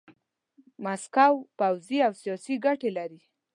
ماسکو 0.83 1.27
پوځي 1.59 1.99
او 2.07 2.13
سیاسي 2.21 2.55
ګټې 2.65 2.89
لري. 2.97 3.19